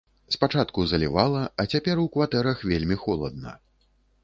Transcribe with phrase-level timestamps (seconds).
[0.35, 3.57] Спачатку залівала, а цяпер у кватэрах вельмі холадна.